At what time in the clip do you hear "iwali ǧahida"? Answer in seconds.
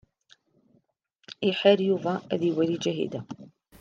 2.49-3.21